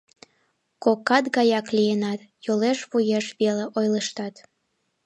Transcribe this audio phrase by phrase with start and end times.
[0.83, 4.35] Кокат гаяк лийынат, йолеш-вуеш веле ойлыштат.